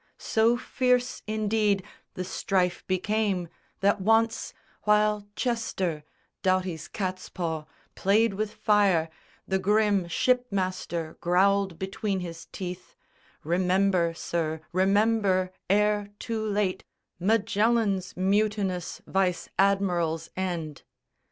So 0.17 0.57
fierce 0.57 1.21
indeed 1.27 1.83
the 2.15 2.23
strife 2.23 2.83
became 2.87 3.49
that 3.81 4.01
once, 4.01 4.51
While 4.81 5.27
Chester, 5.35 6.03
Doughty's 6.41 6.87
catspaw, 6.87 7.65
played 7.93 8.33
with 8.33 8.51
fire, 8.51 9.11
The 9.47 9.59
grim 9.59 10.07
ship 10.07 10.47
master 10.49 11.17
growled 11.21 11.77
between 11.77 12.21
his 12.21 12.47
teeth, 12.51 12.95
"Remember, 13.43 14.15
sir, 14.15 14.61
remember, 14.71 15.51
ere 15.69 16.09
too 16.17 16.43
late, 16.47 16.83
Magellan's 17.19 18.17
mutinous 18.17 19.03
vice 19.05 19.49
admiral's 19.59 20.31
end." 20.35 20.81